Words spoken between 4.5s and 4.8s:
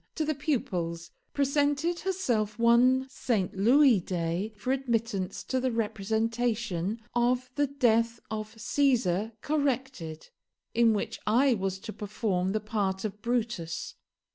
for